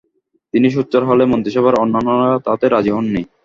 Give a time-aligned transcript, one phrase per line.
[0.53, 3.21] তিনি সোচ্চার হলে মন্ত্রিসভার অন্যান্যরা তাতে রাজী হননি।